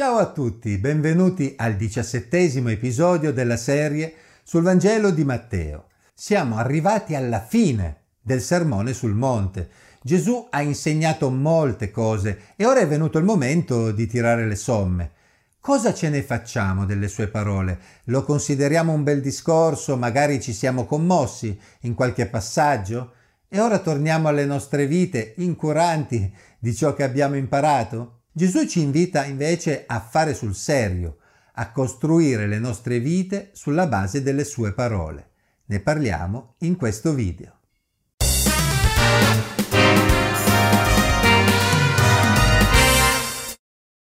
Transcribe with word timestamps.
Ciao 0.00 0.16
a 0.16 0.32
tutti, 0.32 0.78
benvenuti 0.78 1.52
al 1.58 1.76
diciassettesimo 1.76 2.70
episodio 2.70 3.34
della 3.34 3.58
serie 3.58 4.14
sul 4.42 4.62
Vangelo 4.62 5.10
di 5.10 5.24
Matteo. 5.24 5.88
Siamo 6.14 6.56
arrivati 6.56 7.14
alla 7.14 7.42
fine 7.42 8.04
del 8.18 8.40
sermone 8.40 8.94
sul 8.94 9.12
monte. 9.12 9.68
Gesù 10.02 10.46
ha 10.48 10.62
insegnato 10.62 11.28
molte 11.28 11.90
cose 11.90 12.54
e 12.56 12.64
ora 12.64 12.80
è 12.80 12.88
venuto 12.88 13.18
il 13.18 13.24
momento 13.24 13.92
di 13.92 14.06
tirare 14.06 14.46
le 14.46 14.56
somme. 14.56 15.10
Cosa 15.60 15.92
ce 15.92 16.08
ne 16.08 16.22
facciamo 16.22 16.86
delle 16.86 17.06
sue 17.06 17.28
parole? 17.28 17.78
Lo 18.04 18.24
consideriamo 18.24 18.94
un 18.94 19.02
bel 19.02 19.20
discorso, 19.20 19.98
magari 19.98 20.40
ci 20.40 20.54
siamo 20.54 20.86
commossi 20.86 21.60
in 21.80 21.92
qualche 21.92 22.24
passaggio? 22.24 23.12
E 23.50 23.60
ora 23.60 23.78
torniamo 23.80 24.28
alle 24.28 24.46
nostre 24.46 24.86
vite 24.86 25.34
incuranti 25.36 26.34
di 26.58 26.74
ciò 26.74 26.94
che 26.94 27.02
abbiamo 27.02 27.36
imparato? 27.36 28.19
Gesù 28.32 28.64
ci 28.64 28.80
invita 28.80 29.24
invece 29.24 29.84
a 29.88 29.98
fare 29.98 30.34
sul 30.34 30.54
serio, 30.54 31.16
a 31.54 31.72
costruire 31.72 32.46
le 32.46 32.60
nostre 32.60 33.00
vite 33.00 33.50
sulla 33.54 33.88
base 33.88 34.22
delle 34.22 34.44
sue 34.44 34.72
parole. 34.72 35.30
Ne 35.66 35.80
parliamo 35.80 36.54
in 36.58 36.76
questo 36.76 37.12
video. 37.12 37.58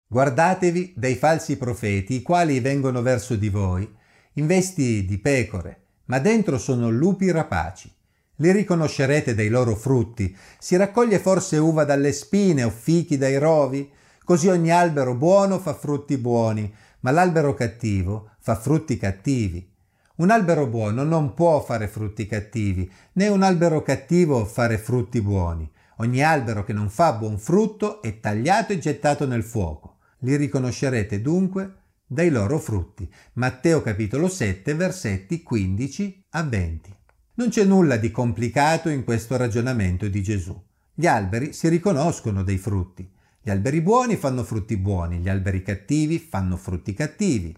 Guardatevi 0.08 0.94
dei 0.96 1.16
falsi 1.16 1.58
profeti, 1.58 2.16
i 2.16 2.22
quali 2.22 2.62
vengono 2.62 3.02
verso 3.02 3.36
di 3.36 3.50
voi, 3.50 3.94
in 4.36 4.48
vesti 4.48 5.04
di 5.04 5.18
pecore, 5.18 5.82
ma 6.06 6.20
dentro 6.20 6.58
sono 6.58 6.90
lupi 6.90 7.30
rapaci. 7.30 7.92
Li 8.38 8.52
riconoscerete 8.54 9.36
dai 9.36 9.50
loro 9.50 9.76
frutti. 9.76 10.34
Si 10.60 10.78
raccoglie 10.78 11.20
forse 11.20 11.58
uva 11.58 11.84
dalle 11.84 12.14
spine 12.14 12.64
o 12.64 12.70
fichi 12.70 13.18
dai 13.18 13.38
rovi? 13.38 13.92
Così 14.24 14.48
ogni 14.48 14.72
albero 14.72 15.16
buono 15.16 15.60
fa 15.60 15.74
frutti 15.74 16.18
buoni, 16.18 16.74
ma 17.02 17.12
l'albero 17.12 17.54
cattivo 17.54 18.30
fa 18.40 18.56
frutti 18.56 18.98
cattivi. 18.98 19.70
Un 20.16 20.30
albero 20.30 20.68
buono 20.68 21.04
non 21.04 21.34
può 21.34 21.62
fare 21.62 21.88
frutti 21.88 22.26
cattivi, 22.26 22.90
né 23.14 23.28
un 23.28 23.44
albero 23.44 23.82
cattivo 23.82 24.46
fare 24.46 24.78
frutti 24.78 25.20
buoni. 25.22 25.70
Ogni 25.98 26.24
albero 26.24 26.64
che 26.64 26.72
non 26.72 26.90
fa 26.90 27.14
buon 27.14 27.38
frutto 27.38 28.02
è 28.02 28.20
tagliato 28.20 28.72
e 28.72 28.80
gettato 28.80 29.28
nel 29.28 29.44
fuoco. 29.44 29.98
Li 30.20 30.38
riconoscerete 30.38 31.22
dunque 31.22 31.74
dai 32.08 32.30
loro 32.30 32.60
frutti. 32.60 33.12
Matteo 33.34 33.82
capitolo 33.82 34.30
7 34.30 34.74
versetti 34.76 35.44
15 35.44 36.26
a 36.30 36.44
20. 36.44 36.96
Non 37.36 37.50
c'è 37.50 37.66
nulla 37.66 37.98
di 37.98 38.12
complicato 38.12 38.88
in 38.88 39.04
questo 39.04 39.36
ragionamento 39.36 40.08
di 40.08 40.24
Gesù. 40.24 40.58
Gli 40.94 41.08
alberi 41.08 41.52
si 41.52 41.68
riconoscono 41.68 42.44
dai 42.44 42.58
frutti. 42.58 43.10
Gli 43.46 43.50
alberi 43.50 43.82
buoni 43.82 44.16
fanno 44.16 44.46
frutti 44.46 44.78
buoni, 44.78 45.18
gli 45.18 45.28
alberi 45.28 45.62
cattivi 45.62 46.18
fanno 46.18 46.56
frutti 46.56 46.94
cattivi. 46.94 47.54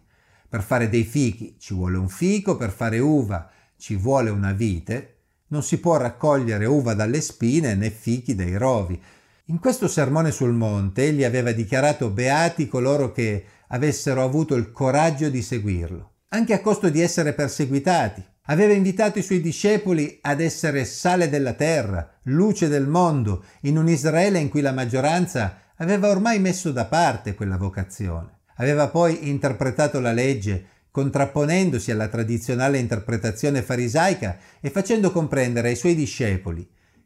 Per 0.50 0.64
fare 0.64 0.90
dei 0.90 1.04
fichi 1.04 1.58
ci 1.60 1.76
vuole 1.76 1.98
un 1.98 2.10
fico, 2.10 2.58
per 2.58 2.72
fare 2.72 2.98
uva 2.98 3.48
ci 3.78 3.96
vuole 3.96 4.32
una 4.32 4.52
vite. 4.52 5.18
Non 5.50 5.62
si 5.62 5.80
può 5.80 5.98
raccogliere 5.98 6.66
uva 6.66 6.96
dalle 6.96 7.22
spine 7.22 7.76
né 7.76 7.92
fichi 7.92 8.34
dai 8.34 8.58
rovi. 8.58 9.00
In 9.46 9.60
questo 9.60 9.88
sermone 9.88 10.32
sul 10.32 10.54
monte 10.54 11.04
egli 11.04 11.24
aveva 11.24 11.52
dichiarato 11.52 12.10
beati 12.10 12.68
coloro 12.68 13.12
che 13.12 13.46
avessero 13.68 14.24
avuto 14.24 14.56
il 14.56 14.72
coraggio 14.72 15.30
di 15.30 15.44
seguirlo, 15.44 16.14
anche 16.30 16.54
a 16.54 16.62
costo 16.62 16.90
di 16.90 17.00
essere 17.00 17.34
perseguitati. 17.34 18.26
Aveva 18.48 18.74
invitato 18.74 19.20
i 19.20 19.24
suoi 19.24 19.40
discepoli 19.40 20.18
ad 20.24 20.42
essere 20.42 20.84
sale 20.84 21.30
della 21.30 21.54
terra, 21.54 22.18
luce 22.24 22.70
del 22.70 22.88
mondo, 22.88 23.44
in 23.62 23.78
un 23.78 23.88
Israele 23.88 24.40
in 24.40 24.50
cui 24.50 24.62
la 24.62 24.72
maggioranza 24.72 25.60
aveva 25.78 26.10
ormai 26.10 26.40
messo 26.40 26.72
da 26.72 26.86
parte 26.86 27.36
quella 27.36 27.58
vocazione. 27.58 28.40
Aveva 28.58 28.88
poi 28.88 29.30
interpretato 29.30 30.00
la 30.00 30.12
legge 30.12 30.68
contrapponendosi 30.92 31.92
alla 31.92 32.08
tradizionale 32.08 32.78
interpretazione 32.78 33.62
farisaica 33.62 34.38
e 34.62 34.70
facendo 34.70 35.12
comprendere 35.12 35.70
ai 35.70 35.76
suoi 35.76 35.94
discepoli 35.94 36.66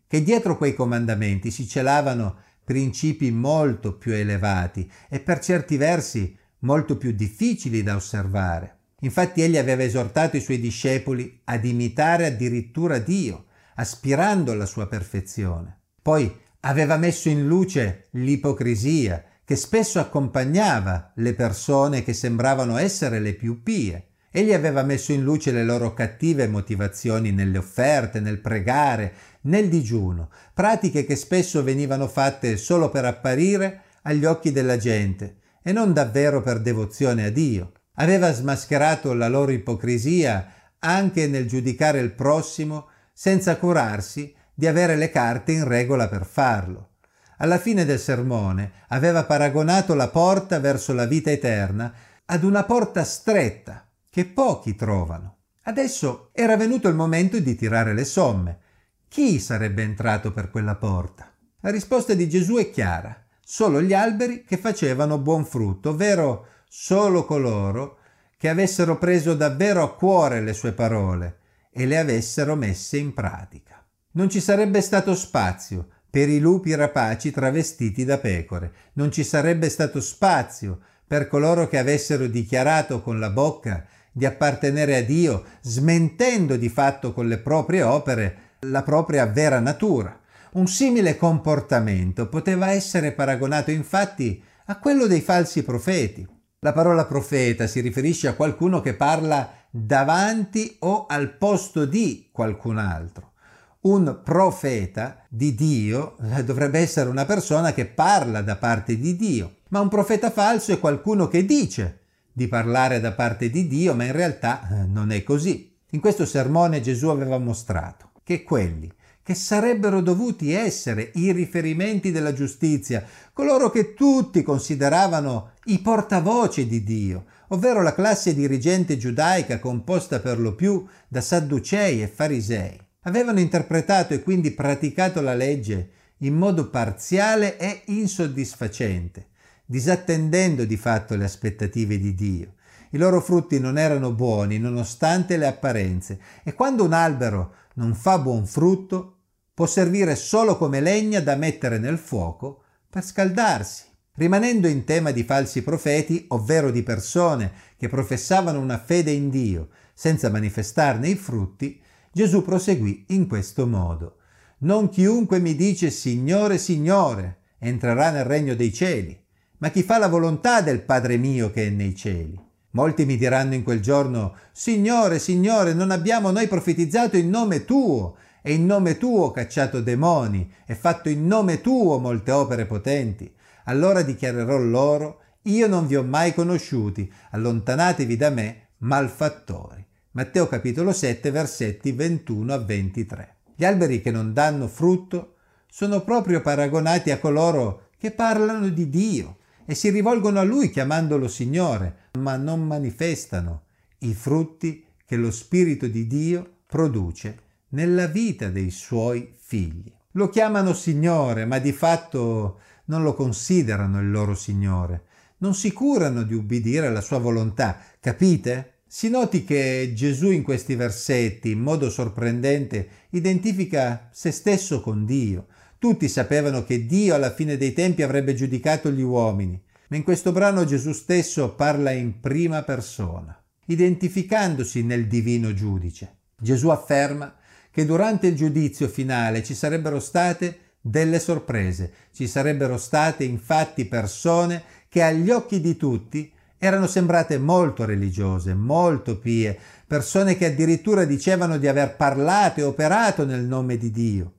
che 0.10 0.24
dietro 0.24 0.58
quei 0.58 0.74
comandamenti 0.74 1.52
si 1.52 1.68
celavano 1.68 2.38
principi 2.64 3.30
molto 3.30 3.96
più 3.96 4.12
elevati 4.12 4.92
e 5.08 5.20
per 5.20 5.40
certi 5.40 5.78
versi 5.78 6.36
molto 6.60 6.98
più 6.98 7.12
difficili 7.12 7.84
da 7.84 7.96
osservare. 7.96 8.78
Infatti 9.02 9.44
egli 9.44 9.58
aveva 9.58 9.84
esortato 9.84 10.36
i 10.36 10.42
suoi 10.42 10.60
discepoli 10.60 11.42
ad 11.46 11.64
imitare 11.64 12.26
addirittura 12.26 12.98
Dio, 12.98 13.46
aspirando 13.76 14.52
alla 14.52 14.66
sua 14.66 14.88
perfezione. 14.88 15.80
Poi 16.02 16.36
aveva 16.62 16.98
messo 16.98 17.30
in 17.30 17.48
luce 17.48 18.08
l'ipocrisia 18.12 19.24
che 19.46 19.56
spesso 19.56 20.00
accompagnava 20.00 21.14
le 21.16 21.34
persone 21.34 22.04
che 22.04 22.14
sembravano 22.14 22.78
essere 22.78 23.20
le 23.20 23.34
più 23.34 23.64
pie. 23.64 24.10
Egli 24.32 24.54
aveva 24.54 24.84
messo 24.84 25.12
in 25.12 25.24
luce 25.24 25.52
le 25.52 25.64
loro 25.64 25.94
cattive 25.94 26.48
motivazioni 26.48 27.32
nelle 27.32 27.58
offerte, 27.58 28.20
nel 28.20 28.42
pregare, 28.42 29.14
nel 29.42 29.68
digiuno, 29.70 30.30
pratiche 30.54 31.04
che 31.04 31.16
spesso 31.16 31.64
venivano 31.64 32.08
fatte 32.08 32.58
solo 32.58 32.90
per 32.90 33.06
apparire 33.06 33.82
agli 34.04 34.26
occhi 34.26 34.52
della 34.52 34.78
gente 34.78 35.38
e 35.64 35.72
non 35.72 35.94
davvero 35.94 36.42
per 36.42 36.62
devozione 36.62 37.26
a 37.26 37.32
Dio. 37.32 37.72
Aveva 37.96 38.32
smascherato 38.32 39.14
la 39.14 39.28
loro 39.28 39.52
ipocrisia 39.52 40.54
anche 40.78 41.28
nel 41.28 41.48
giudicare 41.48 42.00
il 42.00 42.12
prossimo 42.12 42.88
senza 43.12 43.58
curarsi 43.58 44.34
di 44.60 44.68
avere 44.68 44.98
le 44.98 45.10
carte 45.10 45.54
in 45.54 45.66
regola 45.66 46.10
per 46.10 46.26
farlo. 46.26 46.90
Alla 47.38 47.58
fine 47.58 47.86
del 47.86 47.98
sermone 47.98 48.74
aveva 48.90 49.24
paragonato 49.24 49.96
la 49.96 50.10
porta 50.10 50.60
verso 50.60 50.92
la 50.92 51.06
vita 51.06 51.32
eterna 51.32 51.94
ad 52.26 52.44
una 52.44 52.66
porta 52.66 53.06
stretta 53.06 53.88
che 54.10 54.26
pochi 54.26 54.76
trovano. 54.76 55.38
Adesso 55.64 56.32
era 56.34 56.58
venuto 56.58 56.90
il 56.90 56.96
momento 56.96 57.40
di 57.40 57.56
tirare 57.56 57.94
le 57.94 58.04
somme. 58.04 58.60
Chi 59.08 59.40
sarebbe 59.40 59.82
entrato 59.82 60.34
per 60.34 60.50
quella 60.50 60.76
porta? 60.76 61.32
La 61.62 61.72
risposta 61.72 62.14
di 62.14 62.28
Gesù 62.28 62.58
è 62.58 62.70
chiara. 62.70 63.16
Solo 63.42 63.82
gli 63.82 63.94
alberi 63.94 64.44
che 64.44 64.58
facevano 64.58 65.20
buon 65.20 65.46
frutto, 65.46 65.92
ovvero 65.92 66.48
solo 66.68 67.24
coloro 67.24 68.00
che 68.36 68.50
avessero 68.50 68.98
preso 68.98 69.36
davvero 69.36 69.84
a 69.84 69.96
cuore 69.96 70.42
le 70.42 70.52
sue 70.52 70.74
parole 70.74 71.38
e 71.72 71.86
le 71.86 71.98
avessero 71.98 72.56
messe 72.56 72.98
in 72.98 73.14
pratica 73.14 73.79
non 74.12 74.28
ci 74.30 74.40
sarebbe 74.40 74.82
stato 74.82 75.14
spazio 75.14 75.88
per 76.10 76.30
i 76.30 76.40
lupi 76.40 76.74
rapaci 76.74 77.30
travestiti 77.30 78.04
da 78.04 78.18
pecore, 78.18 78.72
non 78.94 79.12
ci 79.12 79.24
sarebbe 79.24 79.70
stato 79.70 80.02
spazio 80.02 80.80
per 81.06 81.28
coloro 81.28 81.68
che 81.68 81.78
avessero 81.78 82.26
dichiarato 82.26 83.02
con 83.02 83.20
la 83.20 83.30
bocca 83.30 83.86
di 84.12 84.26
appartenere 84.26 84.98
a 84.98 85.04
Dio, 85.04 85.44
smentendo 85.62 86.56
di 86.56 86.70
fatto 86.70 87.14
con 87.14 87.28
le 87.28 87.38
proprie 87.38 87.84
opere 87.84 88.38
la 88.62 88.82
propria 88.82 89.28
vera 89.28 89.60
natura. 89.60 90.20
Un 90.54 90.68
simile 90.68 91.16
comportamento 91.16 92.28
poteva 92.28 92.72
essere 92.72 93.12
paragonato 93.12 93.70
infatti 93.70 94.42
a 94.66 94.80
quello 94.80 95.06
dei 95.06 95.22
falsi 95.22 95.64
profeti. 95.64 96.28
La 96.62 96.74
parola 96.74 97.06
profeta 97.06 97.68
si 97.68 97.80
riferisce 97.80 98.28
a 98.28 98.34
qualcuno 98.34 98.82
che 98.82 98.96
parla 98.96 99.52
davanti 99.70 100.78
o 100.80 101.06
al 101.06 101.38
posto 101.38 101.86
di 101.86 102.30
qualcun 102.32 102.80
altro 102.80 103.34
un 103.82 104.20
profeta 104.26 105.24
di 105.30 105.56
Dio 105.56 106.18
eh, 106.18 106.44
dovrebbe 106.44 106.80
essere 106.80 107.10
una 107.10 107.24
persona 107.24 107.72
che 107.72 107.86
parla 107.86 108.42
da 108.42 108.58
parte 108.58 108.98
di 108.98 109.16
Dio, 109.16 109.60
ma 109.70 109.80
un 109.80 109.88
profeta 109.88 110.32
falso 110.32 110.74
è 110.74 110.80
qualcuno 110.80 111.30
che 111.30 111.46
dice 111.46 112.00
di 112.34 112.50
parlare 112.50 113.00
da 113.00 113.14
parte 113.14 113.50
di 113.50 113.68
Dio, 113.68 113.94
ma 113.96 114.04
in 114.04 114.12
realtà 114.12 114.68
eh, 114.68 114.86
non 114.86 115.12
è 115.12 115.24
così. 115.24 115.74
In 115.92 116.02
questo 116.02 116.26
sermone 116.26 116.82
Gesù 116.82 117.08
aveva 117.08 117.38
mostrato 117.38 118.12
che 118.24 118.44
quelli 118.44 118.92
che 119.24 119.34
sarebbero 119.34 120.02
dovuti 120.02 120.52
essere 120.52 121.12
i 121.16 121.32
riferimenti 121.32 122.12
della 122.12 122.34
giustizia, 122.34 123.06
coloro 123.32 123.70
che 123.70 123.94
tutti 123.94 124.44
consideravano 124.44 125.52
i 125.66 125.80
portavoce 125.80 126.68
di 126.68 126.84
Dio, 126.84 127.26
ovvero 127.50 127.82
la 127.82 127.94
classe 127.94 128.34
dirigente 128.34 128.98
giudaica 128.98 129.60
composta 129.60 130.20
per 130.20 130.38
lo 130.40 130.54
più 130.56 130.86
da 131.08 131.22
sadducei 131.22 132.02
e 132.02 132.08
farisei 132.08 132.88
avevano 133.10 133.40
interpretato 133.40 134.14
e 134.14 134.24
quindi 134.24 134.52
praticato 134.52 135.20
la 135.20 135.34
legge 135.34 135.90
in 136.20 136.36
modo 136.36 136.70
parziale 136.70 137.58
e 137.58 137.82
insoddisfacente, 137.86 139.28
disattendendo 139.66 140.64
di 140.64 140.78
fatto 140.78 141.16
le 141.16 141.26
aspettative 141.26 141.98
di 141.98 142.14
Dio. 142.14 142.54
I 142.92 142.98
loro 142.98 143.22
frutti 143.22 143.60
non 143.60 143.78
erano 143.78 144.12
buoni 144.14 144.58
nonostante 144.58 145.38
le 145.38 145.48
apparenze 145.48 146.20
e 146.44 146.54
quando 146.54 146.84
un 146.84 146.94
albero 146.94 147.54
non 147.76 147.94
fa 147.94 148.18
buon 148.20 148.46
frutto 148.46 149.18
può 149.54 149.66
servire 149.66 150.16
solo 150.16 150.58
come 150.58 150.80
legna 150.80 151.20
da 151.20 151.36
mettere 151.36 151.78
nel 151.78 151.98
fuoco 151.98 152.64
per 152.90 153.04
scaldarsi. 153.04 153.84
Rimanendo 154.16 154.68
in 154.68 154.84
tema 154.84 155.12
di 155.12 155.24
falsi 155.24 155.62
profeti, 155.62 156.26
ovvero 156.30 156.72
di 156.72 156.84
persone 156.84 157.52
che 157.78 157.88
professavano 157.88 158.60
una 158.60 158.78
fede 158.78 159.12
in 159.12 159.30
Dio 159.30 159.70
senza 159.94 160.30
manifestarne 160.30 161.08
i 161.08 161.16
frutti, 161.16 161.82
Gesù 162.12 162.44
proseguì 162.44 163.06
in 163.10 163.28
questo 163.28 163.68
modo. 163.68 164.18
Non 164.60 164.90
chiunque 164.90 165.40
mi 165.40 165.56
dice 165.56 165.90
Signore, 165.90 166.58
Signore, 166.58 167.42
entrerà 167.60 168.10
nel 168.12 168.26
regno 168.26 168.56
dei 168.56 168.74
cieli, 168.74 169.18
ma 169.60 169.70
chi 169.70 169.84
fa 169.84 169.98
la 169.98 170.08
volontà 170.08 170.62
del 170.62 170.82
Padre 170.82 171.18
mio 171.18 171.52
che 171.52 171.68
è 171.68 171.70
nei 171.70 171.96
cieli. 171.96 172.38
Molti 172.72 173.06
mi 173.06 173.18
diranno 173.18 173.54
in 173.54 173.64
quel 173.64 173.80
giorno, 173.80 174.36
Signore, 174.52 175.18
Signore, 175.20 175.74
non 175.74 175.92
abbiamo 175.92 176.32
noi 176.32 176.48
profetizzato 176.48 177.18
in 177.18 177.30
nome 177.30 177.66
tuo, 177.66 178.16
e 178.42 178.54
in 178.54 178.66
nome 178.66 178.98
tuo 178.98 179.32
cacciato 179.32 179.82
demoni, 179.82 180.52
e 180.66 180.76
fatto 180.76 181.10
in 181.10 181.26
nome 181.26 181.62
tuo 181.62 181.98
molte 181.98 182.32
opere 182.32 182.66
potenti. 182.66 183.32
Allora 183.66 184.02
dichiarerò 184.02 184.58
loro, 184.58 185.22
io 185.44 185.68
non 185.68 185.88
vi 185.88 185.96
ho 185.96 186.04
mai 186.04 186.34
conosciuti, 186.34 187.12
allontanatevi 187.32 188.18
da 188.18 188.30
me, 188.30 188.68
malfattori. 188.80 189.86
Matteo 190.12 190.48
capitolo 190.48 190.92
7 190.92 191.30
versetti 191.30 191.92
21 191.92 192.52
a 192.52 192.58
23. 192.58 193.36
Gli 193.56 193.64
alberi 193.64 194.02
che 194.02 194.10
non 194.10 194.34
danno 194.34 194.68
frutto 194.68 195.36
sono 195.70 196.02
proprio 196.04 196.42
paragonati 196.42 197.12
a 197.12 197.20
coloro 197.20 197.90
che 197.96 198.10
parlano 198.10 198.70
di 198.70 198.90
Dio 198.90 199.38
e 199.68 199.76
si 199.76 199.92
rivolgono 199.92 200.40
a 200.40 200.44
Lui 200.44 200.72
chiamandolo 200.72 201.28
Signore, 201.28 202.10
ma 202.20 202.38
non 202.38 202.66
manifestano 202.66 203.66
i 204.00 204.16
frutti 204.16 204.84
che 205.06 205.16
lo 205.16 205.30
Spirito 205.30 205.86
di 205.86 206.08
Dio 206.08 206.54
produce 206.66 207.42
nella 207.70 208.08
vita 208.08 208.50
dei 208.50 208.72
suoi 208.72 209.36
figli. 209.38 209.94
Lo 210.14 210.30
chiamano 210.30 210.74
Signore, 210.74 211.46
ma 211.46 211.60
di 211.60 211.72
fatto 211.72 212.62
non 212.86 213.04
lo 213.04 213.14
considerano 213.14 214.02
il 214.02 214.10
loro 214.10 214.34
Signore, 214.34 215.04
non 215.38 215.54
si 215.54 215.72
curano 215.72 216.24
di 216.24 216.34
ubbidire 216.34 216.88
alla 216.88 217.02
sua 217.02 217.20
volontà, 217.20 217.78
capite? 218.00 218.74
Si 218.92 219.08
noti 219.08 219.44
che 219.44 219.92
Gesù 219.94 220.32
in 220.32 220.42
questi 220.42 220.74
versetti, 220.74 221.52
in 221.52 221.60
modo 221.60 221.92
sorprendente, 221.92 222.88
identifica 223.12 224.10
se 224.12 224.32
stesso 224.32 224.82
con 224.82 225.06
Dio. 225.06 225.46
Tutti 225.78 226.10
sapevano 226.10 226.64
che 226.64 226.88
Dio 226.88 227.14
alla 227.14 227.32
fine 227.32 227.56
dei 227.56 227.74
tempi 227.74 228.02
avrebbe 228.02 228.34
giudicato 228.34 228.90
gli 228.90 229.04
uomini, 229.04 229.62
ma 229.90 229.96
in 229.96 230.02
questo 230.02 230.32
brano 230.32 230.66
Gesù 230.66 230.92
stesso 230.94 231.54
parla 231.54 231.92
in 231.92 232.20
prima 232.20 232.64
persona, 232.64 233.40
identificandosi 233.68 234.82
nel 234.82 235.06
divino 235.06 235.54
giudice. 235.54 236.16
Gesù 236.36 236.70
afferma 236.70 237.36
che 237.70 237.86
durante 237.86 238.26
il 238.26 238.36
giudizio 238.36 238.88
finale 238.88 239.44
ci 239.44 239.54
sarebbero 239.54 240.00
state 240.00 240.58
delle 240.82 241.20
sorprese, 241.20 241.94
ci 242.12 242.26
sarebbero 242.26 242.80
state 242.80 243.24
infatti 243.24 243.86
persone 243.86 244.64
che 244.90 245.04
agli 245.04 245.30
occhi 245.30 245.62
di 245.62 245.78
tutti 245.78 246.32
erano 246.60 246.88
sembrate 246.88 247.40
molto 247.40 247.86
religiose, 247.86 248.54
molto 248.54 249.18
pie, 249.18 249.58
persone 249.88 250.36
che 250.36 250.46
addirittura 250.46 251.06
dicevano 251.06 251.58
di 251.58 251.68
aver 251.68 251.96
parlato 251.96 252.60
e 252.60 252.64
operato 252.64 253.26
nel 253.26 253.46
nome 253.46 253.78
di 253.78 253.90
Dio. 253.90 254.34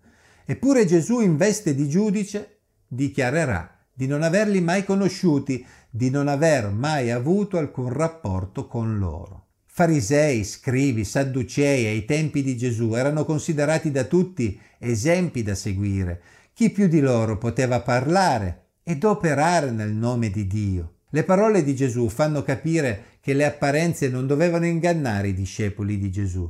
Eppure 0.45 0.85
Gesù 0.85 1.21
in 1.21 1.37
veste 1.37 1.75
di 1.75 1.89
giudice 1.89 2.59
dichiarerà 2.87 3.75
di 3.93 4.07
non 4.07 4.23
averli 4.23 4.61
mai 4.61 4.85
conosciuti, 4.85 5.65
di 5.91 6.11
non 6.11 6.29
aver 6.29 6.71
mai 6.71 7.11
avuto 7.11 7.59
alcun 7.59 7.93
rapporto 7.93 8.67
con 8.67 8.99
loro. 8.99 9.47
Farisei, 9.67 10.45
scrivi, 10.45 11.05
sadducei 11.05 11.87
ai 11.87 12.05
tempi 12.05 12.43
di 12.43 12.57
Gesù 12.57 12.95
erano 12.95 13.25
considerati 13.25 13.91
da 13.91 14.05
tutti 14.05 14.61
esempi 14.79 15.43
da 15.43 15.55
seguire. 15.55 16.23
Chi 16.53 16.71
più 16.71 16.87
di 16.87 17.01
loro 17.01 17.39
poteva 17.39 17.81
parlare 17.81 18.73
ed 18.83 19.05
operare 19.05 19.71
nel 19.71 19.93
nome 19.93 20.31
di 20.31 20.47
Dio? 20.47 20.95
Le 21.13 21.25
parole 21.25 21.65
di 21.65 21.75
Gesù 21.75 22.09
fanno 22.09 22.43
capire 22.43 23.19
che 23.21 23.33
le 23.35 23.45
apparenze 23.45 24.09
non 24.09 24.29
dovevano 24.29 24.67
ingannare 24.67 25.29
i 25.29 25.35
discepoli 25.35 25.99
di 25.99 26.11
Gesù. 26.11 26.49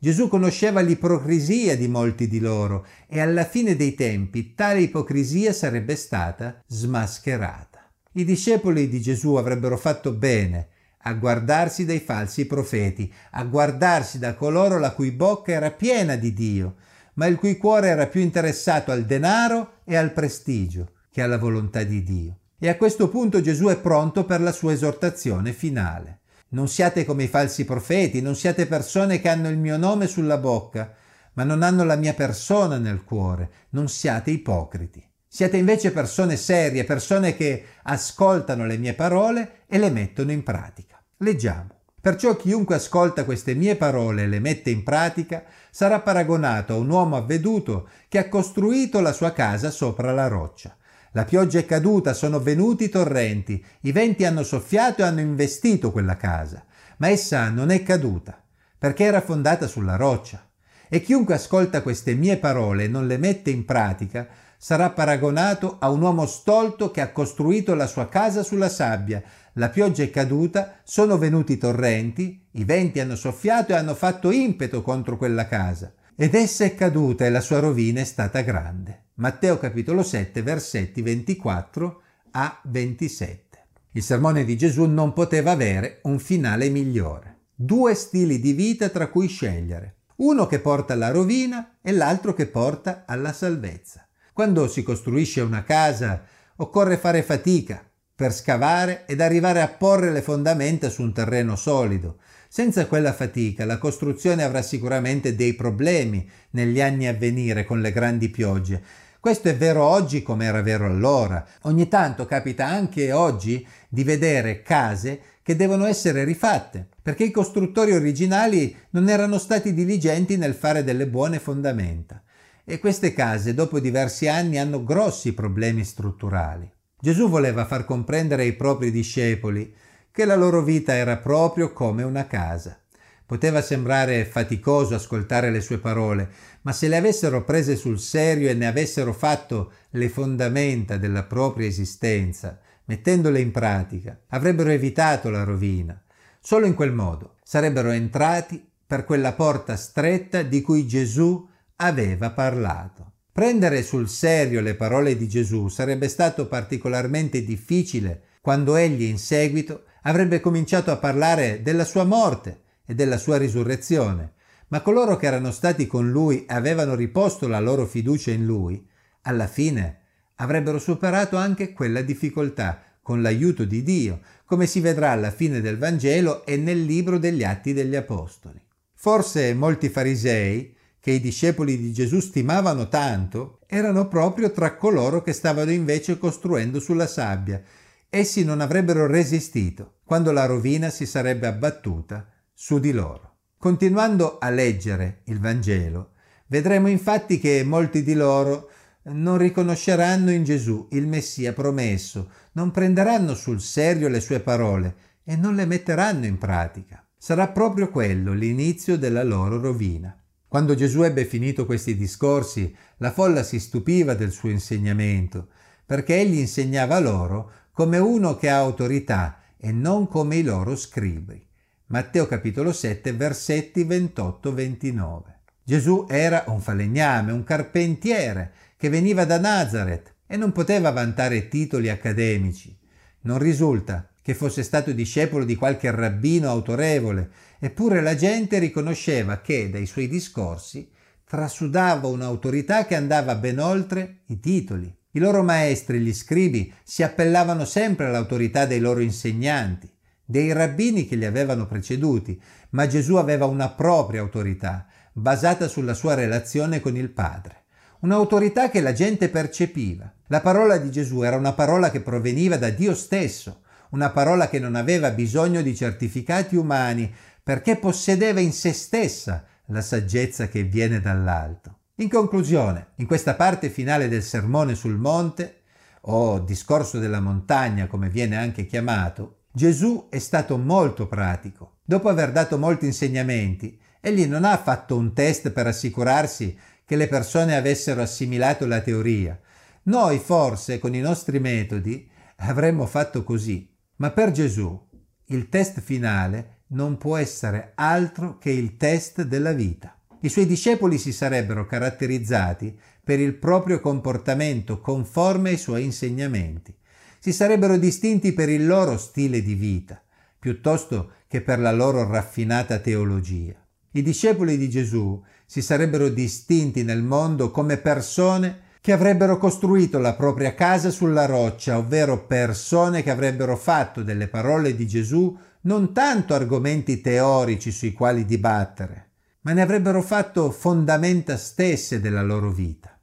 Gesù 0.00 0.28
conosceva 0.28 0.80
l'ipocrisia 0.80 1.76
di 1.76 1.88
molti 1.88 2.26
di 2.26 2.38
loro 2.38 2.86
e 3.06 3.20
alla 3.20 3.44
fine 3.44 3.76
dei 3.76 3.94
tempi 3.94 4.54
tale 4.54 4.80
ipocrisia 4.80 5.52
sarebbe 5.52 5.94
stata 5.96 6.62
smascherata. 6.66 7.90
I 8.12 8.24
discepoli 8.24 8.88
di 8.88 9.00
Gesù 9.02 9.34
avrebbero 9.34 9.76
fatto 9.76 10.12
bene 10.12 10.68
a 11.02 11.12
guardarsi 11.12 11.84
dai 11.84 12.00
falsi 12.00 12.46
profeti, 12.46 13.12
a 13.32 13.44
guardarsi 13.44 14.18
da 14.18 14.34
coloro 14.34 14.78
la 14.78 14.92
cui 14.92 15.10
bocca 15.10 15.52
era 15.52 15.70
piena 15.70 16.16
di 16.16 16.32
Dio, 16.32 16.76
ma 17.14 17.26
il 17.26 17.36
cui 17.36 17.56
cuore 17.56 17.88
era 17.88 18.06
più 18.06 18.20
interessato 18.20 18.90
al 18.90 19.04
denaro 19.04 19.80
e 19.84 19.96
al 19.96 20.12
prestigio 20.12 20.92
che 21.10 21.20
alla 21.20 21.38
volontà 21.38 21.82
di 21.82 22.02
Dio. 22.02 22.38
E 22.60 22.68
a 22.68 22.76
questo 22.76 23.08
punto 23.08 23.40
Gesù 23.40 23.66
è 23.66 23.78
pronto 23.78 24.24
per 24.24 24.40
la 24.40 24.50
sua 24.50 24.72
esortazione 24.72 25.52
finale. 25.52 26.22
Non 26.48 26.66
siate 26.66 27.04
come 27.04 27.22
i 27.22 27.28
falsi 27.28 27.64
profeti, 27.64 28.20
non 28.20 28.34
siate 28.34 28.66
persone 28.66 29.20
che 29.20 29.28
hanno 29.28 29.48
il 29.48 29.56
mio 29.56 29.76
nome 29.76 30.08
sulla 30.08 30.38
bocca, 30.38 30.92
ma 31.34 31.44
non 31.44 31.62
hanno 31.62 31.84
la 31.84 31.94
mia 31.94 32.14
persona 32.14 32.78
nel 32.78 33.04
cuore, 33.04 33.50
non 33.70 33.88
siate 33.88 34.32
ipocriti. 34.32 35.00
Siate 35.28 35.56
invece 35.56 35.92
persone 35.92 36.36
serie, 36.36 36.82
persone 36.82 37.36
che 37.36 37.64
ascoltano 37.84 38.66
le 38.66 38.76
mie 38.76 38.94
parole 38.94 39.60
e 39.68 39.78
le 39.78 39.90
mettono 39.90 40.32
in 40.32 40.42
pratica. 40.42 41.00
Leggiamo. 41.18 41.76
Perciò 42.00 42.34
chiunque 42.34 42.74
ascolta 42.74 43.24
queste 43.24 43.54
mie 43.54 43.76
parole 43.76 44.22
e 44.22 44.26
le 44.26 44.40
mette 44.40 44.70
in 44.70 44.82
pratica 44.82 45.44
sarà 45.70 46.00
paragonato 46.00 46.72
a 46.72 46.78
un 46.78 46.90
uomo 46.90 47.14
avveduto 47.14 47.88
che 48.08 48.18
ha 48.18 48.28
costruito 48.28 49.00
la 49.00 49.12
sua 49.12 49.32
casa 49.32 49.70
sopra 49.70 50.10
la 50.12 50.26
roccia. 50.26 50.76
La 51.12 51.24
pioggia 51.24 51.58
è 51.58 51.64
caduta, 51.64 52.12
sono 52.12 52.40
venuti 52.40 52.84
i 52.84 52.88
torrenti, 52.88 53.64
i 53.82 53.92
venti 53.92 54.24
hanno 54.24 54.42
soffiato 54.42 55.02
e 55.02 55.04
hanno 55.06 55.20
investito 55.20 55.90
quella 55.90 56.16
casa, 56.16 56.64
ma 56.98 57.08
essa 57.08 57.48
non 57.48 57.70
è 57.70 57.82
caduta, 57.82 58.42
perché 58.78 59.04
era 59.04 59.20
fondata 59.20 59.66
sulla 59.66 59.96
roccia. 59.96 60.46
E 60.88 61.00
chiunque 61.00 61.34
ascolta 61.34 61.82
queste 61.82 62.14
mie 62.14 62.36
parole 62.38 62.84
e 62.84 62.88
non 62.88 63.06
le 63.06 63.18
mette 63.18 63.50
in 63.50 63.64
pratica 63.64 64.26
sarà 64.60 64.90
paragonato 64.90 65.76
a 65.78 65.88
un 65.88 66.02
uomo 66.02 66.26
stolto 66.26 66.90
che 66.90 67.00
ha 67.00 67.12
costruito 67.12 67.74
la 67.74 67.86
sua 67.86 68.08
casa 68.08 68.42
sulla 68.42 68.68
sabbia. 68.68 69.22
La 69.54 69.68
pioggia 69.68 70.02
è 70.02 70.10
caduta, 70.10 70.80
sono 70.82 71.16
venuti 71.16 71.52
i 71.52 71.58
torrenti, 71.58 72.44
i 72.52 72.64
venti 72.64 72.98
hanno 72.98 73.14
soffiato 73.14 73.72
e 73.72 73.76
hanno 73.76 73.94
fatto 73.94 74.32
impeto 74.32 74.82
contro 74.82 75.16
quella 75.16 75.46
casa. 75.46 75.92
Ed 76.20 76.34
essa 76.34 76.64
è 76.64 76.74
caduta 76.74 77.24
e 77.24 77.30
la 77.30 77.40
sua 77.40 77.60
rovina 77.60 78.00
è 78.00 78.04
stata 78.04 78.40
grande. 78.40 79.10
Matteo 79.18 79.56
capitolo 79.56 80.02
7 80.02 80.42
versetti 80.42 81.00
24 81.00 82.02
a 82.32 82.60
27. 82.64 83.66
Il 83.92 84.02
sermone 84.02 84.44
di 84.44 84.56
Gesù 84.56 84.86
non 84.86 85.12
poteva 85.12 85.52
avere 85.52 86.00
un 86.02 86.18
finale 86.18 86.70
migliore. 86.70 87.42
Due 87.54 87.94
stili 87.94 88.40
di 88.40 88.52
vita 88.52 88.88
tra 88.88 89.06
cui 89.06 89.28
scegliere. 89.28 89.98
Uno 90.16 90.48
che 90.48 90.58
porta 90.58 90.94
alla 90.94 91.12
rovina 91.12 91.76
e 91.80 91.92
l'altro 91.92 92.34
che 92.34 92.46
porta 92.46 93.04
alla 93.06 93.32
salvezza. 93.32 94.04
Quando 94.32 94.66
si 94.66 94.82
costruisce 94.82 95.40
una 95.40 95.62
casa 95.62 96.24
occorre 96.56 96.96
fare 96.96 97.22
fatica 97.22 97.80
per 98.12 98.32
scavare 98.32 99.06
ed 99.06 99.20
arrivare 99.20 99.62
a 99.62 99.68
porre 99.68 100.10
le 100.10 100.22
fondamenta 100.22 100.88
su 100.88 101.02
un 101.02 101.12
terreno 101.12 101.54
solido. 101.54 102.18
Senza 102.48 102.86
quella 102.86 103.12
fatica 103.12 103.64
la 103.64 103.78
costruzione 103.78 104.42
avrà 104.42 104.62
sicuramente 104.62 105.36
dei 105.36 105.54
problemi 105.54 106.28
negli 106.50 106.80
anni 106.80 107.06
a 107.06 107.12
venire 107.12 107.64
con 107.64 107.80
le 107.80 107.92
grandi 107.92 108.30
piogge. 108.30 108.82
Questo 109.20 109.48
è 109.48 109.56
vero 109.56 109.84
oggi 109.84 110.22
come 110.22 110.46
era 110.46 110.62
vero 110.62 110.86
allora. 110.86 111.46
Ogni 111.62 111.88
tanto 111.88 112.24
capita 112.24 112.66
anche 112.66 113.12
oggi 113.12 113.66
di 113.88 114.02
vedere 114.02 114.62
case 114.62 115.20
che 115.42 115.56
devono 115.56 115.84
essere 115.84 116.24
rifatte, 116.24 116.88
perché 117.02 117.24
i 117.24 117.30
costruttori 117.30 117.92
originali 117.92 118.74
non 118.90 119.08
erano 119.08 119.38
stati 119.38 119.74
diligenti 119.74 120.36
nel 120.36 120.54
fare 120.54 120.82
delle 120.84 121.06
buone 121.06 121.38
fondamenta 121.38 122.22
e 122.70 122.78
queste 122.78 123.14
case 123.14 123.54
dopo 123.54 123.80
diversi 123.80 124.28
anni 124.28 124.58
hanno 124.58 124.84
grossi 124.84 125.32
problemi 125.32 125.84
strutturali. 125.84 126.70
Gesù 127.00 127.28
voleva 127.28 127.64
far 127.64 127.86
comprendere 127.86 128.42
ai 128.42 128.52
propri 128.52 128.90
discepoli 128.90 129.72
che 130.18 130.24
la 130.24 130.34
loro 130.34 130.62
vita 130.62 130.94
era 130.94 131.16
proprio 131.18 131.72
come 131.72 132.02
una 132.02 132.26
casa. 132.26 132.76
Poteva 133.24 133.62
sembrare 133.62 134.24
faticoso 134.24 134.96
ascoltare 134.96 135.52
le 135.52 135.60
sue 135.60 135.78
parole, 135.78 136.28
ma 136.62 136.72
se 136.72 136.88
le 136.88 136.96
avessero 136.96 137.44
prese 137.44 137.76
sul 137.76 138.00
serio 138.00 138.48
e 138.48 138.54
ne 138.54 138.66
avessero 138.66 139.12
fatto 139.12 139.70
le 139.90 140.08
fondamenta 140.08 140.96
della 140.96 141.22
propria 141.22 141.68
esistenza, 141.68 142.58
mettendole 142.86 143.38
in 143.38 143.52
pratica, 143.52 144.18
avrebbero 144.30 144.70
evitato 144.70 145.30
la 145.30 145.44
rovina. 145.44 146.02
Solo 146.40 146.66
in 146.66 146.74
quel 146.74 146.92
modo 146.92 147.36
sarebbero 147.44 147.90
entrati 147.90 148.68
per 148.84 149.04
quella 149.04 149.34
porta 149.34 149.76
stretta 149.76 150.42
di 150.42 150.62
cui 150.62 150.84
Gesù 150.88 151.48
aveva 151.76 152.30
parlato. 152.32 153.12
Prendere 153.30 153.84
sul 153.84 154.08
serio 154.08 154.60
le 154.62 154.74
parole 154.74 155.16
di 155.16 155.28
Gesù 155.28 155.68
sarebbe 155.68 156.08
stato 156.08 156.48
particolarmente 156.48 157.44
difficile 157.44 158.22
quando 158.40 158.74
egli 158.74 159.04
in 159.04 159.18
seguito 159.18 159.84
avrebbe 160.02 160.40
cominciato 160.40 160.90
a 160.90 160.96
parlare 160.96 161.62
della 161.62 161.84
sua 161.84 162.04
morte 162.04 162.62
e 162.84 162.94
della 162.94 163.18
sua 163.18 163.36
risurrezione, 163.36 164.32
ma 164.68 164.80
coloro 164.80 165.16
che 165.16 165.26
erano 165.26 165.50
stati 165.50 165.86
con 165.86 166.10
lui 166.10 166.44
e 166.44 166.54
avevano 166.54 166.94
riposto 166.94 167.48
la 167.48 167.60
loro 167.60 167.86
fiducia 167.86 168.30
in 168.30 168.44
lui, 168.44 168.86
alla 169.22 169.46
fine 169.46 170.00
avrebbero 170.36 170.78
superato 170.78 171.36
anche 171.36 171.72
quella 171.72 172.02
difficoltà 172.02 172.82
con 173.02 173.22
l'aiuto 173.22 173.64
di 173.64 173.82
Dio, 173.82 174.20
come 174.44 174.66
si 174.66 174.80
vedrà 174.80 175.10
alla 175.10 175.30
fine 175.30 175.60
del 175.60 175.78
Vangelo 175.78 176.44
e 176.44 176.56
nel 176.56 176.82
libro 176.84 177.18
degli 177.18 177.42
Atti 177.42 177.72
degli 177.72 177.96
Apostoli. 177.96 178.60
Forse 178.94 179.54
molti 179.54 179.88
farisei 179.88 180.76
che 181.00 181.12
i 181.12 181.20
discepoli 181.20 181.78
di 181.78 181.92
Gesù 181.92 182.20
stimavano 182.20 182.88
tanto, 182.88 183.60
erano 183.66 184.08
proprio 184.08 184.50
tra 184.50 184.76
coloro 184.76 185.22
che 185.22 185.32
stavano 185.32 185.70
invece 185.70 186.18
costruendo 186.18 186.80
sulla 186.80 187.06
sabbia 187.06 187.62
essi 188.10 188.44
non 188.44 188.60
avrebbero 188.60 189.06
resistito 189.06 189.98
quando 190.04 190.32
la 190.32 190.46
rovina 190.46 190.88
si 190.88 191.04
sarebbe 191.04 191.46
abbattuta 191.46 192.26
su 192.54 192.78
di 192.78 192.92
loro. 192.92 193.36
Continuando 193.58 194.38
a 194.38 194.50
leggere 194.50 195.22
il 195.24 195.40
Vangelo, 195.40 196.12
vedremo 196.46 196.88
infatti 196.88 197.38
che 197.38 197.62
molti 197.64 198.02
di 198.02 198.14
loro 198.14 198.70
non 199.08 199.38
riconosceranno 199.38 200.30
in 200.30 200.44
Gesù 200.44 200.88
il 200.92 201.06
Messia 201.06 201.52
promesso, 201.52 202.30
non 202.52 202.70
prenderanno 202.70 203.34
sul 203.34 203.60
serio 203.60 204.08
le 204.08 204.20
sue 204.20 204.40
parole 204.40 204.94
e 205.24 205.36
non 205.36 205.54
le 205.54 205.66
metteranno 205.66 206.24
in 206.24 206.38
pratica. 206.38 207.04
Sarà 207.16 207.48
proprio 207.48 207.90
quello 207.90 208.32
l'inizio 208.32 208.96
della 208.96 209.24
loro 209.24 209.60
rovina. 209.60 210.16
Quando 210.46 210.74
Gesù 210.74 211.02
ebbe 211.02 211.26
finito 211.26 211.66
questi 211.66 211.96
discorsi, 211.96 212.74
la 212.98 213.12
folla 213.12 213.42
si 213.42 213.60
stupiva 213.60 214.14
del 214.14 214.30
suo 214.30 214.48
insegnamento, 214.48 215.48
perché 215.84 216.20
egli 216.20 216.38
insegnava 216.38 216.98
loro 216.98 217.52
come 217.78 217.98
uno 217.98 218.34
che 218.34 218.48
ha 218.48 218.56
autorità 218.56 219.38
e 219.56 219.70
non 219.70 220.08
come 220.08 220.34
i 220.34 220.42
loro 220.42 220.74
scribi. 220.74 221.40
Matteo 221.86 222.26
capitolo 222.26 222.72
7 222.72 223.12
versetti 223.12 223.84
28-29. 223.84 225.20
Gesù 225.62 226.04
era 226.08 226.42
un 226.48 226.60
falegname, 226.60 227.30
un 227.30 227.44
carpentiere 227.44 228.52
che 228.76 228.88
veniva 228.88 229.24
da 229.24 229.38
Nazareth 229.38 230.12
e 230.26 230.36
non 230.36 230.50
poteva 230.50 230.90
vantare 230.90 231.46
titoli 231.46 231.88
accademici. 231.88 232.76
Non 233.20 233.38
risulta 233.38 234.08
che 234.22 234.34
fosse 234.34 234.64
stato 234.64 234.90
discepolo 234.90 235.44
di 235.44 235.54
qualche 235.54 235.92
rabbino 235.92 236.48
autorevole, 236.48 237.30
eppure 237.60 238.00
la 238.00 238.16
gente 238.16 238.58
riconosceva 238.58 239.40
che 239.40 239.70
dai 239.70 239.86
suoi 239.86 240.08
discorsi 240.08 240.90
trasudava 241.24 242.08
un'autorità 242.08 242.86
che 242.86 242.96
andava 242.96 243.36
ben 243.36 243.60
oltre 243.60 244.22
i 244.26 244.40
titoli. 244.40 244.97
I 245.18 245.20
loro 245.20 245.42
maestri, 245.42 245.98
gli 245.98 246.14
scribi, 246.14 246.72
si 246.84 247.02
appellavano 247.02 247.64
sempre 247.64 248.06
all'autorità 248.06 248.66
dei 248.66 248.78
loro 248.78 249.00
insegnanti, 249.00 249.90
dei 250.24 250.52
rabbini 250.52 251.08
che 251.08 251.16
li 251.16 251.24
avevano 251.24 251.66
preceduti, 251.66 252.40
ma 252.70 252.86
Gesù 252.86 253.16
aveva 253.16 253.44
una 253.46 253.68
propria 253.68 254.20
autorità, 254.20 254.86
basata 255.12 255.66
sulla 255.66 255.94
sua 255.94 256.14
relazione 256.14 256.80
con 256.80 256.96
il 256.96 257.10
Padre 257.10 257.64
un'autorità 258.02 258.70
che 258.70 258.80
la 258.80 258.92
gente 258.92 259.28
percepiva. 259.28 260.12
La 260.28 260.40
parola 260.40 260.76
di 260.76 260.88
Gesù 260.88 261.22
era 261.22 261.34
una 261.34 261.52
parola 261.52 261.90
che 261.90 262.00
proveniva 262.00 262.56
da 262.56 262.70
Dio 262.70 262.94
stesso, 262.94 263.62
una 263.90 264.10
parola 264.10 264.48
che 264.48 264.60
non 264.60 264.76
aveva 264.76 265.10
bisogno 265.10 265.62
di 265.62 265.74
certificati 265.74 266.54
umani 266.54 267.12
perché 267.42 267.74
possedeva 267.74 268.38
in 268.38 268.52
se 268.52 268.72
stessa 268.72 269.44
la 269.66 269.80
saggezza 269.80 270.46
che 270.46 270.62
viene 270.62 271.00
dall'alto. 271.00 271.77
In 272.00 272.08
conclusione, 272.08 272.90
in 272.96 273.06
questa 273.06 273.34
parte 273.34 273.70
finale 273.70 274.06
del 274.06 274.22
sermone 274.22 274.76
sul 274.76 274.96
monte, 274.96 275.62
o 276.02 276.38
discorso 276.38 277.00
della 277.00 277.18
montagna 277.18 277.88
come 277.88 278.08
viene 278.08 278.36
anche 278.36 278.66
chiamato, 278.66 279.46
Gesù 279.50 280.06
è 280.08 280.20
stato 280.20 280.56
molto 280.58 281.08
pratico. 281.08 281.78
Dopo 281.82 282.08
aver 282.08 282.30
dato 282.30 282.56
molti 282.56 282.86
insegnamenti, 282.86 283.80
egli 284.00 284.26
non 284.26 284.44
ha 284.44 284.56
fatto 284.58 284.96
un 284.96 285.12
test 285.12 285.50
per 285.50 285.66
assicurarsi 285.66 286.56
che 286.84 286.94
le 286.94 287.08
persone 287.08 287.56
avessero 287.56 288.00
assimilato 288.00 288.64
la 288.64 288.80
teoria. 288.80 289.36
Noi 289.84 290.20
forse 290.20 290.78
con 290.78 290.94
i 290.94 291.00
nostri 291.00 291.40
metodi 291.40 292.08
avremmo 292.36 292.86
fatto 292.86 293.24
così, 293.24 293.68
ma 293.96 294.12
per 294.12 294.30
Gesù 294.30 294.88
il 295.24 295.48
test 295.48 295.80
finale 295.80 296.60
non 296.68 296.96
può 296.96 297.16
essere 297.16 297.72
altro 297.74 298.38
che 298.38 298.50
il 298.50 298.76
test 298.76 299.22
della 299.22 299.52
vita. 299.52 299.97
I 300.20 300.28
suoi 300.28 300.46
discepoli 300.46 300.98
si 300.98 301.12
sarebbero 301.12 301.64
caratterizzati 301.64 302.76
per 303.04 303.20
il 303.20 303.34
proprio 303.34 303.80
comportamento 303.80 304.80
conforme 304.80 305.50
ai 305.50 305.56
suoi 305.56 305.84
insegnamenti. 305.84 306.74
Si 307.20 307.32
sarebbero 307.32 307.76
distinti 307.76 308.32
per 308.32 308.48
il 308.48 308.66
loro 308.66 308.98
stile 308.98 309.42
di 309.42 309.54
vita, 309.54 310.02
piuttosto 310.38 311.12
che 311.28 311.40
per 311.40 311.60
la 311.60 311.72
loro 311.72 312.08
raffinata 312.08 312.78
teologia. 312.78 313.54
I 313.92 314.02
discepoli 314.02 314.58
di 314.58 314.68
Gesù 314.68 315.22
si 315.46 315.62
sarebbero 315.62 316.08
distinti 316.08 316.82
nel 316.82 317.02
mondo 317.02 317.50
come 317.50 317.76
persone 317.76 318.66
che 318.80 318.92
avrebbero 318.92 319.38
costruito 319.38 319.98
la 319.98 320.14
propria 320.14 320.54
casa 320.54 320.90
sulla 320.90 321.26
roccia, 321.26 321.78
ovvero 321.78 322.26
persone 322.26 323.02
che 323.02 323.10
avrebbero 323.10 323.56
fatto 323.56 324.02
delle 324.02 324.28
parole 324.28 324.74
di 324.74 324.86
Gesù 324.86 325.36
non 325.62 325.92
tanto 325.92 326.34
argomenti 326.34 327.00
teorici 327.00 327.70
sui 327.70 327.92
quali 327.92 328.24
dibattere, 328.24 329.07
ma 329.40 329.52
ne 329.52 329.62
avrebbero 329.62 330.02
fatto 330.02 330.50
fondamenta 330.50 331.36
stesse 331.36 332.00
della 332.00 332.22
loro 332.22 332.50
vita. 332.50 332.98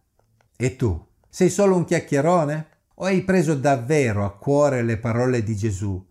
E 0.56 0.75
tu, 0.75 1.08
sei 1.30 1.50
solo 1.50 1.75
un 1.75 1.86
chiacchierone? 1.86 2.68
O 2.96 3.06
hai 3.06 3.24
preso 3.24 3.56
davvero 3.56 4.24
a 4.24 4.38
cuore 4.38 4.82
le 4.82 4.98
parole 4.98 5.44
di 5.44 5.56
Gesù 5.56 6.04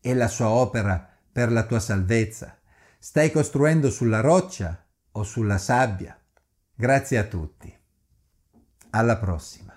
e 0.00 0.14
la 0.14 0.26
sua 0.26 0.48
opera 0.48 1.08
per 1.30 1.52
la 1.52 1.64
tua 1.64 1.78
salvezza? 1.78 2.58
Stai 2.98 3.30
costruendo 3.30 3.90
sulla 3.90 4.20
roccia 4.20 4.84
o 5.12 5.22
sulla 5.22 5.58
sabbia. 5.58 6.18
Grazie 6.74 7.18
a 7.18 7.24
tutti. 7.24 7.72
Alla 8.90 9.16
prossima. 9.18 9.71